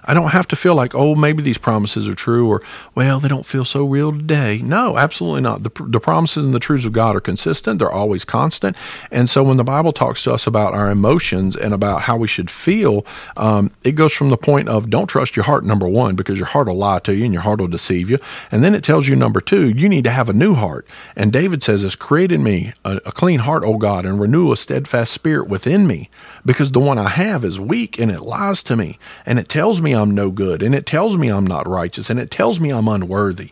[0.09, 2.63] I don't have to feel like, oh, maybe these promises are true or,
[2.95, 4.57] well, they don't feel so real today.
[4.57, 5.61] No, absolutely not.
[5.61, 8.75] The, the promises and the truths of God are consistent, they're always constant.
[9.11, 12.27] And so when the Bible talks to us about our emotions and about how we
[12.27, 13.05] should feel,
[13.37, 16.47] um, it goes from the point of don't trust your heart, number one, because your
[16.47, 18.17] heart will lie to you and your heart will deceive you.
[18.51, 20.87] And then it tells you, number two, you need to have a new heart.
[21.15, 24.57] And David says, "Has created me a, a clean heart, O God, and renew a
[24.57, 26.09] steadfast spirit within me,
[26.43, 29.81] because the one I have is weak and it lies to me, and it tells
[29.81, 32.71] me I'm no good, and it tells me I'm not righteous, and it tells me
[32.71, 33.51] I'm unworthy."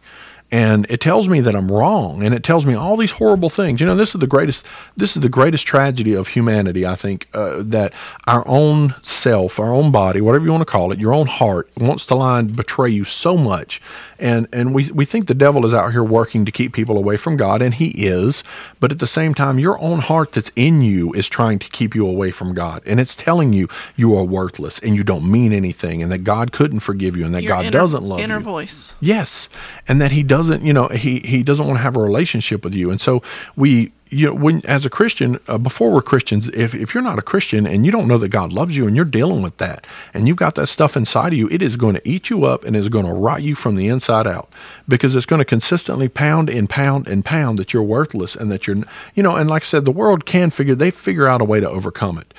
[0.50, 3.82] And it tells me that I'm wrong, and it tells me all these horrible things.
[3.82, 4.64] You know, this is the greatest.
[4.96, 6.86] This is the greatest tragedy of humanity.
[6.86, 7.92] I think uh, that
[8.28, 11.70] our own self, our own body, whatever you want to call it, your own heart
[11.78, 13.82] wants to lie and betray you so much,
[14.20, 17.18] and and we we think the devil is out here working to keep people away
[17.18, 18.42] from God, and he is.
[18.80, 21.94] But at the same time, your own heart that's in you is trying to keep
[21.94, 25.52] you away from God, and it's telling you you are worthless and you don't mean
[25.52, 28.38] anything, and that God couldn't forgive you, and that Your God inner- doesn't love inner
[28.38, 28.44] you.
[28.44, 28.94] voice.
[29.02, 29.50] Yes,
[29.90, 32.73] and that he doesn't, you know, he he doesn't want to have a relationship with
[32.73, 33.21] you, and so
[33.56, 37.19] we, you know, when as a Christian, uh, before we're Christians, if if you're not
[37.19, 39.88] a Christian and you don't know that God loves you, and you're dealing with that,
[40.13, 42.63] and you've got that stuff inside of you, it is going to eat you up
[42.63, 44.47] and is going to rot you from the inside out,
[44.88, 48.67] because it's going to consistently pound and pound and pound that you're worthless and that
[48.67, 48.78] you're,
[49.15, 51.60] you know, and like I said, the world can figure they figure out a way
[51.60, 52.34] to overcome it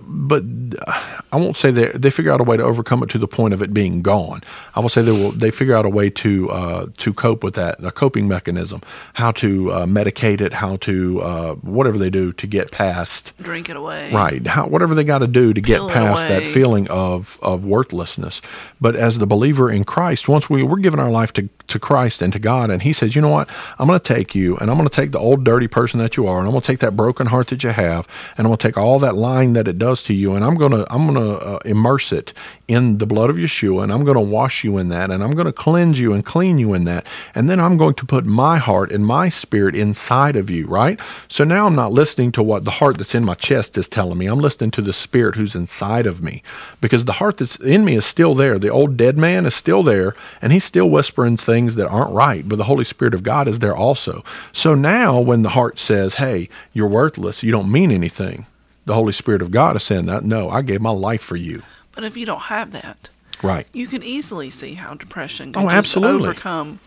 [0.00, 0.42] but
[0.86, 3.28] uh, I won't say they they figure out a way to overcome it to the
[3.28, 4.42] point of it being gone.
[4.74, 7.54] I will say they will they figure out a way to uh, to cope with
[7.54, 8.82] that, a coping mechanism,
[9.14, 13.68] how to uh, medicate it, how to uh, whatever they do to get past Drink
[13.68, 14.12] it away.
[14.12, 18.40] right, how, whatever they got to do to get past that feeling of of worthlessness.
[18.80, 22.22] But as the believer in Christ, once we we're giving our life to to Christ
[22.22, 24.70] and to God, and He says, you know what, I'm going to take you, and
[24.70, 26.66] I'm going to take the old dirty person that you are, and I'm going to
[26.66, 28.06] take that broken heart that you have,
[28.36, 30.56] and I'm going to take all that lying that it does to you, and I'm
[30.56, 32.32] going to I'm going to uh, immerse it
[32.70, 35.32] in the blood of Yeshua, and I'm going to wash you in that, and I'm
[35.32, 37.04] going to cleanse you and clean you in that,
[37.34, 41.00] and then I'm going to put my heart and my spirit inside of you, right?
[41.26, 44.18] So now I'm not listening to what the heart that's in my chest is telling
[44.18, 44.26] me.
[44.26, 46.42] I'm listening to the spirit who's inside of me,
[46.80, 48.56] because the heart that's in me is still there.
[48.56, 52.48] The old dead man is still there, and he's still whispering things that aren't right,
[52.48, 54.24] but the Holy Spirit of God is there also.
[54.52, 57.42] So now when the heart says, "Hey, you're worthless.
[57.42, 58.46] You don't mean anything."
[58.86, 61.62] The Holy Spirit of God is saying that, "No, I gave my life for you."
[62.00, 63.10] But if you don't have that,
[63.42, 63.66] Right.
[63.74, 66.28] you can easily see how depression can Oh, just absolutely.
[66.28, 66.80] overcome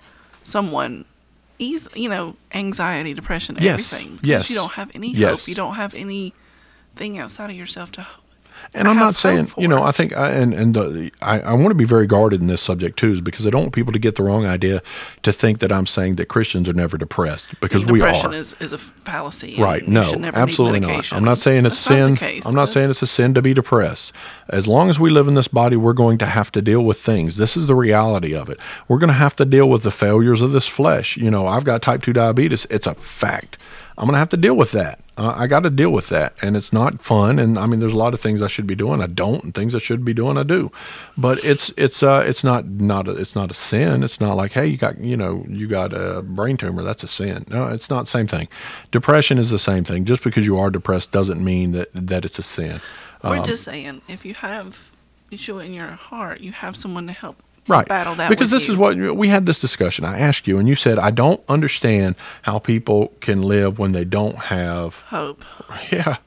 [0.44, 1.06] someone.
[1.60, 4.14] Eas you know, anxiety, depression, Yes, everything.
[4.16, 5.42] because yes, You don't have any yes.
[5.42, 5.48] hope.
[5.48, 8.08] You don't have anything outside of yourself to.
[8.74, 9.84] And I'm not saying, you know.
[9.84, 12.62] I think, I, and and the, I, I want to be very guarded in this
[12.62, 14.82] subject too, is because I don't want people to get the wrong idea
[15.24, 18.38] to think that I'm saying that Christians are never depressed because we depression are.
[18.38, 19.56] is, is a fallacy.
[19.60, 19.88] Right?
[19.88, 21.12] No, absolutely not.
[21.14, 22.42] I'm not saying it's That's sin.
[22.46, 24.14] I'm not saying it's a sin to be depressed.
[24.50, 27.00] As long as we live in this body, we're going to have to deal with
[27.00, 27.38] things.
[27.38, 28.60] This is the reality of it.
[28.88, 31.18] We're going to have to deal with the failures of this flesh.
[31.18, 32.66] You know, I've got type two diabetes.
[32.70, 33.58] It's a fact.
[33.98, 35.00] I'm going to have to deal with that.
[35.16, 37.38] Uh, I got to deal with that, and it's not fun.
[37.38, 39.54] And I mean, there's a lot of things I should be doing I don't, and
[39.54, 40.72] things I should be doing I do.
[41.16, 44.02] But it's it's uh it's not not a, it's not a sin.
[44.02, 47.08] It's not like hey you got you know you got a brain tumor that's a
[47.08, 47.46] sin.
[47.50, 48.48] No, it's not the same thing.
[48.92, 50.06] Depression is the same thing.
[50.06, 52.82] Just because you are depressed doesn't mean that that it's a sin.
[53.24, 54.80] We're Um, just saying, if you have
[55.32, 58.30] Yeshua in your heart, you have someone to help right battle that.
[58.30, 58.74] because this you.
[58.74, 62.16] is what we had this discussion i asked you and you said i don't understand
[62.44, 65.44] how people can live when they don't have hope.
[65.92, 66.18] yeah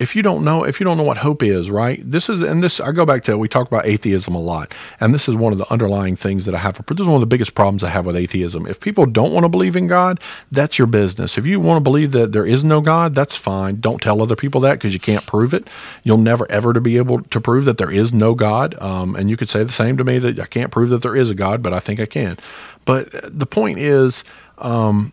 [0.00, 2.00] if you don't know if you don't know what hope is right?
[2.10, 5.14] This is and this i go back to we talk about atheism a lot and
[5.14, 7.26] this is one of the underlying things that i have this is one of the
[7.26, 8.66] biggest problems i have with atheism.
[8.66, 10.18] If people don't want to believe in god
[10.50, 11.38] that's your business.
[11.38, 13.80] If you want to believe that there is no god that's fine.
[13.80, 15.68] Don't tell other people that because you can't prove it.
[16.02, 19.28] You'll never ever to be able to prove that there is no god um, and
[19.28, 21.34] you could say the same to me that i can't prove that there is a
[21.34, 22.38] god but i think i can.
[22.86, 24.24] But the point is
[24.58, 25.12] um,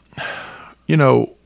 [0.87, 1.36] you know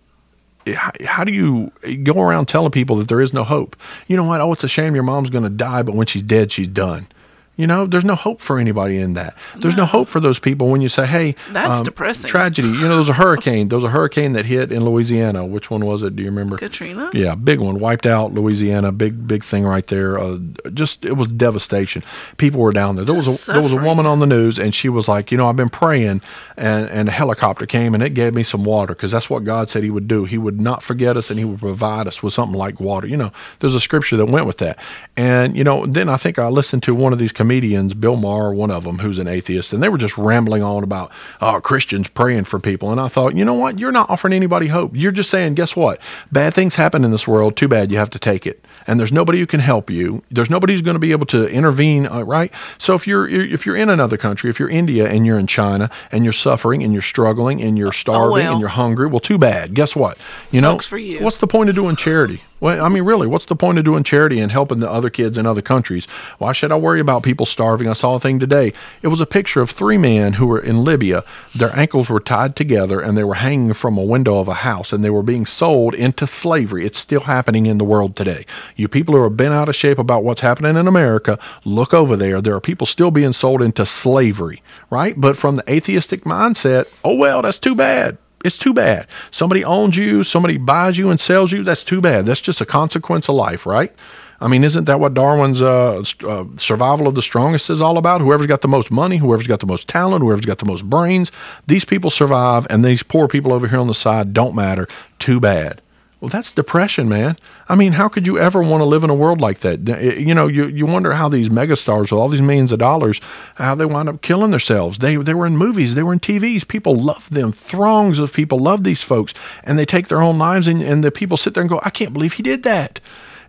[1.05, 1.71] how do you
[2.03, 3.75] go around telling people that there is no hope?
[4.07, 4.41] You know what?
[4.41, 7.07] Oh, it's a shame your mom's going to die, but when she's dead, she's done.
[7.57, 9.35] You know, there's no hope for anybody in that.
[9.57, 12.69] There's no, no hope for those people when you say, "Hey, that's um, depressing." Tragedy.
[12.69, 13.67] You know, there was a hurricane.
[13.67, 15.45] There was a hurricane that hit in Louisiana.
[15.45, 16.15] Which one was it?
[16.15, 16.57] Do you remember?
[16.57, 17.11] Katrina.
[17.13, 17.79] Yeah, big one.
[17.79, 18.91] Wiped out Louisiana.
[18.91, 20.17] Big, big thing right there.
[20.17, 20.37] Uh,
[20.73, 22.03] just it was devastation.
[22.37, 23.05] People were down there.
[23.05, 23.63] There just was a suffering.
[23.63, 25.69] there was a woman on the news, and she was like, you know, I've been
[25.69, 26.21] praying,
[26.57, 29.69] and and a helicopter came and it gave me some water because that's what God
[29.69, 30.25] said He would do.
[30.25, 33.07] He would not forget us, and He would provide us with something like water.
[33.07, 34.79] You know, there's a scripture that went with that,
[35.17, 38.53] and you know, then I think I listened to one of these comedians, Bill Maher
[38.53, 42.07] one of them, who's an atheist, and they were just rambling on about oh, Christians
[42.07, 42.91] praying for people.
[42.91, 43.79] And I thought, you know what?
[43.79, 44.91] You're not offering anybody hope.
[44.93, 45.99] You're just saying, guess what?
[46.31, 47.57] Bad things happen in this world.
[47.57, 47.91] Too bad.
[47.91, 48.63] You have to take it.
[48.85, 50.21] And there's nobody who can help you.
[50.29, 52.53] There's nobody who's going to be able to intervene, uh, right?
[52.77, 55.89] So if you're if you're in another country, if you're India and you're in China
[56.11, 58.51] and you're suffering and you're struggling and you're starving oh, well.
[58.51, 59.73] and you're hungry, well, too bad.
[59.73, 60.19] Guess what?
[60.51, 61.23] You Sucks know, for you.
[61.23, 62.43] what's the point of doing charity?
[62.61, 65.35] Well, I mean, really, what's the point of doing charity and helping the other kids
[65.39, 66.05] in other countries?
[66.37, 67.89] Why should I worry about people starving?
[67.89, 68.71] I saw a thing today.
[69.01, 71.23] It was a picture of three men who were in Libya.
[71.55, 74.93] Their ankles were tied together and they were hanging from a window of a house
[74.93, 76.85] and they were being sold into slavery.
[76.85, 78.45] It's still happening in the world today.
[78.75, 82.15] You people who have been out of shape about what's happening in America, look over
[82.15, 82.41] there.
[82.41, 85.19] There are people still being sold into slavery, right?
[85.19, 89.07] But from the atheistic mindset, oh, well, that's too bad it's too bad.
[89.31, 91.63] Somebody owns you, somebody buys you and sells you.
[91.63, 92.25] That's too bad.
[92.25, 93.93] That's just a consequence of life, right?
[94.41, 98.21] I mean, isn't that what Darwin's uh, uh, survival of the strongest is all about?
[98.21, 101.31] Whoever's got the most money, whoever's got the most talent, whoever's got the most brains,
[101.67, 104.87] these people survive, and these poor people over here on the side don't matter.
[105.19, 105.81] Too bad.
[106.21, 107.35] Well, that's depression, man.
[107.67, 109.87] I mean, how could you ever want to live in a world like that?
[110.19, 113.19] You know, you, you wonder how these megastars with all these millions of dollars,
[113.55, 114.99] how they wind up killing themselves.
[114.99, 116.67] They they were in movies, they were in TVs.
[116.67, 117.51] People love them.
[117.51, 121.09] Throngs of people love these folks, and they take their own lives, and, and the
[121.09, 122.99] people sit there and go, I can't believe he did that.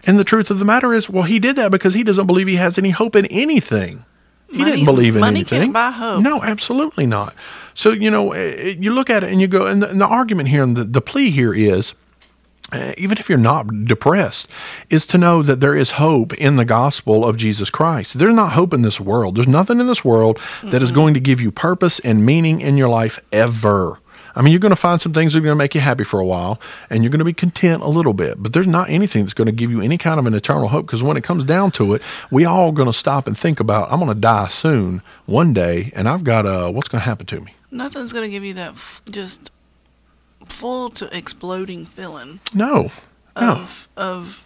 [0.04, 2.46] And the truth of the matter is, well, he did that because he doesn't believe
[2.46, 4.02] he has any hope in anything.
[4.50, 5.60] He money, didn't believe in money anything.
[5.60, 6.22] Can't buy hope.
[6.22, 7.34] No, absolutely not.
[7.74, 10.00] So you know, eh, eh, you look at it and you go, and the, and
[10.00, 11.92] the argument here and the, the plea here is
[12.96, 14.48] even if you're not depressed,
[14.90, 18.18] is to know that there is hope in the gospel of Jesus Christ.
[18.18, 19.36] There's not hope in this world.
[19.36, 20.70] There's nothing in this world mm-hmm.
[20.70, 23.98] that is going to give you purpose and meaning in your life ever.
[24.34, 26.04] I mean, you're going to find some things that are going to make you happy
[26.04, 28.42] for a while, and you're going to be content a little bit.
[28.42, 30.86] But there's not anything that's going to give you any kind of an eternal hope
[30.86, 33.92] because when it comes down to it, we all going to stop and think about,
[33.92, 37.26] I'm going to die soon, one day, and I've got uh, what's going to happen
[37.26, 37.54] to me.
[37.70, 39.50] Nothing's going to give you that f- just
[40.52, 42.40] full to exploding feeling.
[42.54, 42.90] No.
[43.34, 44.02] Of no.
[44.02, 44.44] of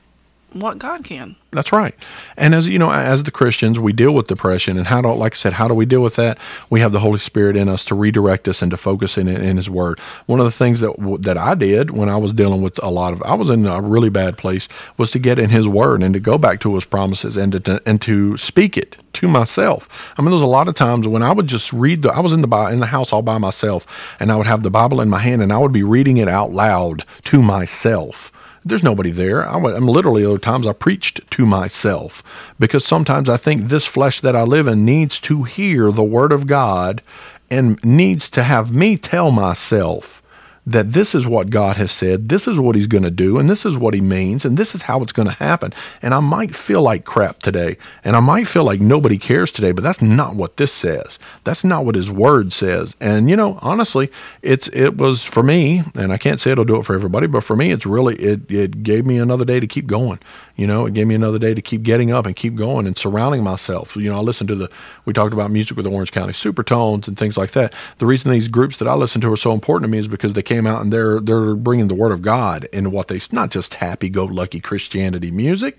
[0.52, 1.36] what God can.
[1.52, 1.94] That's right.
[2.36, 5.34] And as you know, as the Christians, we deal with depression, and how do, like
[5.34, 6.38] I said, how do we deal with that?
[6.70, 9.56] We have the Holy Spirit in us to redirect us and to focus in in
[9.56, 9.98] His Word.
[10.26, 13.12] One of the things that that I did when I was dealing with a lot
[13.12, 16.14] of, I was in a really bad place, was to get in His Word and
[16.14, 20.12] to go back to His promises and to and to speak it to myself.
[20.18, 22.32] I mean, there's a lot of times when I would just read the, I was
[22.32, 23.86] in the in the house all by myself,
[24.20, 26.28] and I would have the Bible in my hand, and I would be reading it
[26.28, 28.32] out loud to myself
[28.66, 29.48] there's nobody there.
[29.48, 32.22] I, am literally other times I preached to myself
[32.58, 36.32] because sometimes I think this flesh that I live in needs to hear the word
[36.32, 37.02] of God
[37.48, 40.20] and needs to have me tell myself
[40.66, 43.48] that this is what God has said, this is what He's going to do, and
[43.48, 45.72] this is what He means, and this is how it's going to happen.
[46.02, 49.72] And I might feel like crap today, and I might feel like nobody cares today,
[49.72, 51.18] but that's not what this says.
[51.44, 52.96] That's not what His Word says.
[53.00, 54.10] And you know, honestly,
[54.42, 57.44] it's it was for me, and I can't say it'll do it for everybody, but
[57.44, 60.18] for me, it's really it it gave me another day to keep going.
[60.56, 62.96] You know, it gave me another day to keep getting up and keep going and
[62.96, 63.94] surrounding myself.
[63.94, 64.70] You know, I listened to the,
[65.04, 67.74] we talked about music with the Orange County Supertones and things like that.
[67.98, 70.32] The reason these groups that I listen to are so important to me is because
[70.32, 73.50] they came out and they're, they're bringing the Word of God into what they, not
[73.50, 75.76] just happy go lucky Christianity music.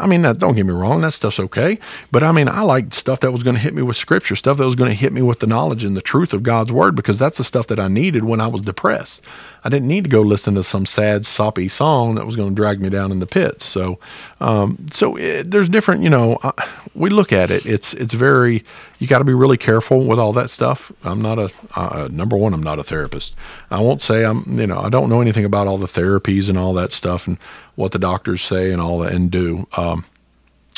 [0.00, 1.78] I mean, don't get me wrong, that stuff's okay.
[2.10, 4.56] But I mean, I liked stuff that was going to hit me with scripture, stuff
[4.56, 6.96] that was going to hit me with the knowledge and the truth of God's word,
[6.96, 9.22] because that's the stuff that I needed when I was depressed.
[9.62, 12.54] I didn't need to go listen to some sad, soppy song that was going to
[12.54, 13.66] drag me down in the pits.
[13.66, 13.98] So,
[14.40, 16.52] um, so it, there's different, you know, uh,
[16.94, 17.66] we look at it.
[17.66, 18.64] It's it's very
[18.98, 20.92] you got to be really careful with all that stuff.
[21.04, 22.54] I'm not a uh, number one.
[22.54, 23.34] I'm not a therapist.
[23.70, 26.56] I won't say I'm, you know, I don't know anything about all the therapies and
[26.58, 27.38] all that stuff and
[27.80, 29.66] what the doctors say and all that and do.
[29.76, 30.04] Um,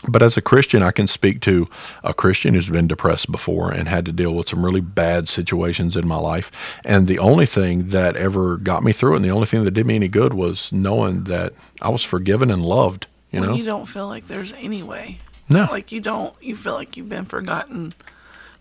[0.08, 1.68] but as a Christian, I can speak to
[2.02, 5.96] a Christian who's been depressed before and had to deal with some really bad situations
[5.96, 6.50] in my life.
[6.84, 9.70] And the only thing that ever got me through it and the only thing that
[9.70, 13.06] did me any good was knowing that I was forgiven and loved.
[13.30, 13.54] You When know?
[13.56, 15.18] you don't feel like there's any way.
[15.48, 15.68] No.
[15.70, 16.34] Like you don't.
[16.42, 17.94] You feel like you've been forgotten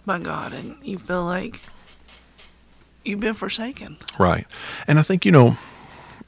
[0.06, 1.60] by God, and you feel like
[3.04, 3.98] you've been forsaken.
[4.20, 4.46] Right.
[4.88, 5.58] And I think, you know,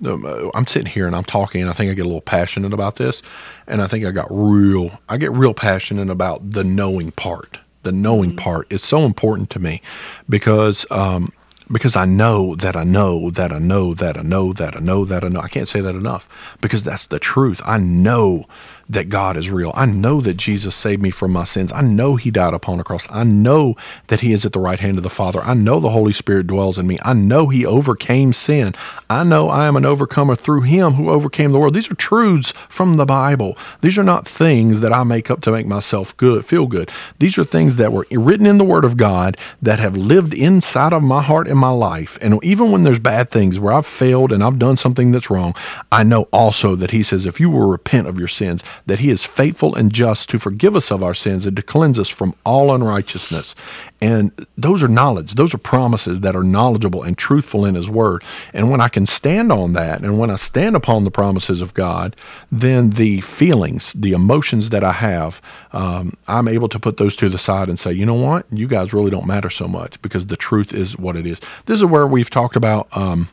[0.06, 2.22] Um, uh, I'm sitting here and I'm talking and I think I get a little
[2.22, 3.22] passionate about this.
[3.68, 7.60] And I think I got real, I get real passionate about the knowing part.
[7.84, 8.40] The knowing mm-hmm.
[8.40, 9.82] part is so important to me
[10.30, 11.34] because, um,
[11.72, 15.06] because I know that I know that I know that I know that I know
[15.06, 15.40] that I know.
[15.40, 16.28] I can't say that enough
[16.62, 17.62] because that's the truth.
[17.66, 18.46] I know
[18.90, 19.72] that God is real.
[19.76, 21.72] I know that Jesus saved me from my sins.
[21.74, 23.08] I know He died upon a cross.
[23.10, 23.76] I know
[24.08, 25.42] that He is at the right hand of the Father.
[25.42, 26.98] I know the Holy Spirit dwells in me.
[27.04, 28.74] I know He overcame sin.
[29.10, 31.74] I know I am an overcomer through Him who overcame the world.
[31.74, 33.58] These are truths from the Bible.
[33.82, 36.92] These are not things that I make up to make myself good, feel good.
[37.20, 40.94] These are things that were written in the Word of God that have lived inside
[40.94, 42.18] of my heart and my life.
[42.22, 45.56] And even when there's bad things where I've failed and I've done something that's wrong,
[45.92, 49.10] I know also that He says, if you will repent of your sins, that he
[49.10, 52.36] is faithful and just to forgive us of our sins and to cleanse us from
[52.46, 53.56] all unrighteousness.
[54.02, 58.24] And those are knowledge, those are promises that are knowledgeable and truthful in his word.
[58.54, 61.74] And when I can stand on that, and when I stand upon the promises of
[61.74, 62.16] God,
[62.52, 67.30] then the feelings, the emotions that I have, um, I'm able to put those to
[67.30, 68.46] the side and say, you know what?
[68.52, 71.40] You guys really don't matter so much because the truth is what it is.
[71.66, 72.88] This is where we've talked about.
[72.96, 73.30] Um,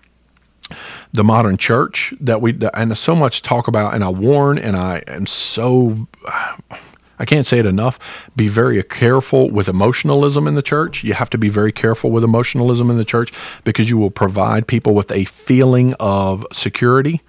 [1.12, 5.02] the modern church that we and so much talk about and I warn and I
[5.06, 6.08] am so
[7.20, 7.98] I can't say it enough.
[8.34, 11.04] Be very careful with emotionalism in the church.
[11.04, 13.30] You have to be very careful with emotionalism in the church
[13.62, 17.20] because you will provide people with a feeling of security.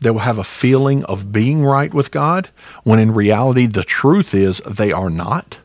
[0.00, 2.50] They will have a feeling of being right with God
[2.84, 5.58] when in reality the truth is they are not.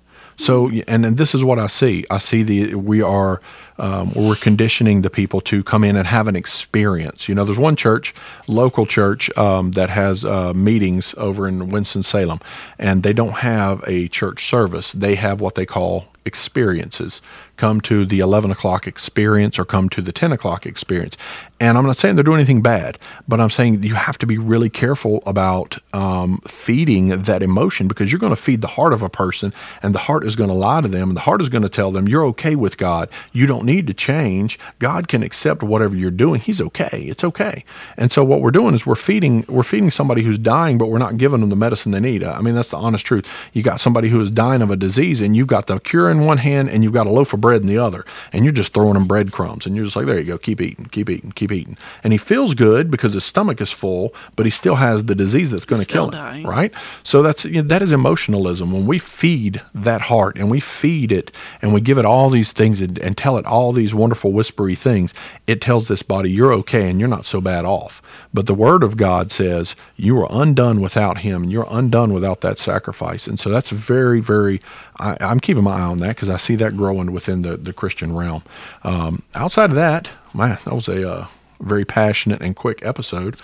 [0.43, 2.05] So, and, and this is what I see.
[2.11, 3.39] I see the we are
[3.77, 7.29] um, we're conditioning the people to come in and have an experience.
[7.29, 8.13] You know, there's one church,
[8.47, 12.41] local church, um, that has uh, meetings over in Winston Salem,
[12.77, 14.91] and they don't have a church service.
[14.91, 17.21] They have what they call experiences.
[17.57, 21.17] Come to the 11 o'clock experience or come to the 10 o'clock experience.
[21.59, 24.37] And I'm not saying they're doing anything bad, but I'm saying you have to be
[24.37, 29.01] really careful about um, feeding that emotion because you're going to feed the heart of
[29.01, 31.49] a person and the heart is going to lie to them and the heart is
[31.49, 33.09] going to tell them you're okay with God.
[33.31, 34.59] You don't need to change.
[34.79, 36.41] God can accept whatever you're doing.
[36.41, 37.05] He's okay.
[37.07, 37.63] It's okay.
[37.97, 40.97] And so what we're doing is we're feeding we're feeding somebody who's dying, but we're
[40.97, 42.23] not giving them the medicine they need.
[42.23, 43.27] I mean, that's the honest truth.
[43.53, 46.25] You got somebody who is dying of a disease and you've got the cure in
[46.25, 48.73] one hand and you've got a loaf of bread in the other, and you're just
[48.73, 51.51] throwing them breadcrumbs, and you're just like, there you go, keep eating, keep eating, keep
[51.51, 55.15] eating, and he feels good because his stomach is full, but he still has the
[55.15, 56.45] disease that's going to kill him, dying.
[56.45, 56.73] right?
[57.03, 61.11] So that's you know, that is emotionalism when we feed that heart and we feed
[61.11, 64.31] it and we give it all these things and, and tell it all these wonderful
[64.31, 65.13] whispery things.
[65.47, 68.01] It tells this body you're okay and you're not so bad off.
[68.33, 72.41] But the Word of God says you are undone without Him and you're undone without
[72.41, 73.27] that sacrifice.
[73.27, 74.61] And so that's very, very,
[74.99, 77.73] I, I'm keeping my eye on that because I see that growing within the, the
[77.73, 78.43] Christian realm.
[78.83, 81.27] Um, outside of that, man, that was a uh,
[81.63, 83.37] very passionate and quick episode.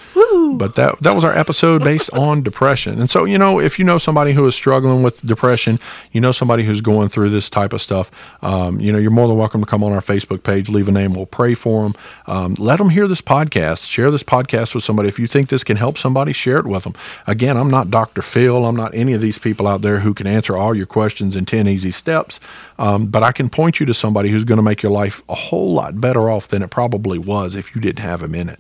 [0.58, 3.00] But that that was our episode based on depression.
[3.00, 5.80] And so, you know, if you know somebody who is struggling with depression,
[6.12, 9.28] you know somebody who's going through this type of stuff, um, you know, you're more
[9.28, 11.96] than welcome to come on our Facebook page, leave a name, we'll pray for them.
[12.28, 13.88] Um, let them hear this podcast.
[13.88, 15.10] Share this podcast with somebody.
[15.10, 16.94] If you think this can help somebody, share it with them.
[17.28, 18.22] Again, I'm not Dr.
[18.22, 18.66] Phil.
[18.66, 21.46] I'm not any of these people out there who can answer all your questions in
[21.46, 22.40] 10 easy steps.
[22.80, 25.36] Um, but I can point you to somebody who's going to make your life a
[25.36, 28.60] whole lot better off than it probably was if you didn't have him in it.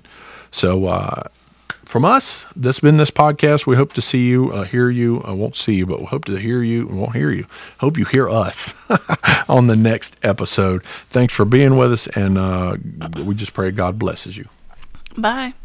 [0.51, 1.23] So, uh,
[1.86, 3.65] from us, that's been this podcast.
[3.65, 5.21] We hope to see you, uh, hear you.
[5.21, 7.47] I won't see you, but we hope to hear you and won't hear you.
[7.79, 8.75] Hope you hear us
[9.49, 10.84] on the next episode.
[11.10, 12.77] Thanks for being with us, and uh,
[13.23, 14.47] we just pray God blesses you.
[15.17, 15.55] Bye.